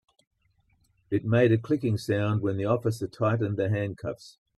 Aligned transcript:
It 1.11 1.25
made 1.25 1.51
a 1.51 1.59
clicking 1.59 1.95
sound 1.99 2.41
when 2.41 2.57
the 2.57 2.65
officer 2.65 3.07
tightened 3.07 3.57
the 3.57 3.69
handcuffs. 3.69 4.39